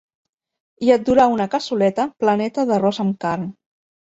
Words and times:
I 0.87 0.89
et 0.95 1.03
durà 1.09 1.27
una 1.33 1.47
cassoleta 1.57 2.07
pleneta 2.25 2.67
d’arròs 2.73 3.03
amb 3.05 3.21
carn. 3.27 3.47